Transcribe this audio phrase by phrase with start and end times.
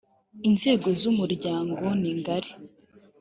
[0.49, 2.51] inzego zumuryango ningari.